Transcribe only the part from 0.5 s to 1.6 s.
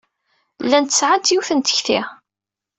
Llant sɛant yiwet n